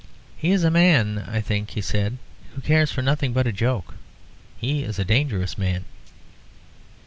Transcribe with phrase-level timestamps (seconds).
[0.35, 2.17] "He is a man, I think," he said,
[2.55, 3.93] "who cares for nothing but a joke.
[4.57, 5.85] He is a dangerous man."